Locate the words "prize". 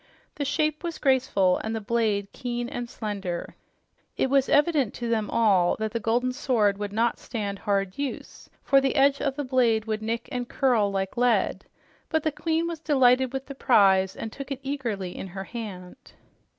13.53-14.15